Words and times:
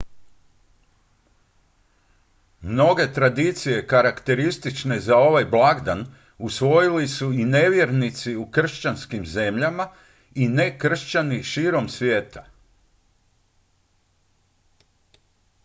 mnoge 2.61 3.13
tradicije 3.13 3.83
karakteristične 3.87 4.97
za 5.07 5.17
ovaj 5.17 5.45
blagdan 5.51 6.05
usvojili 6.37 7.07
su 7.07 7.33
i 7.33 7.45
nevjernici 7.45 8.35
u 8.35 8.45
kršćanskim 8.51 9.25
zemljama 9.25 9.87
i 10.35 10.47
nekršćani 10.47 11.43
širom 11.43 11.89
svijeta 11.89 12.45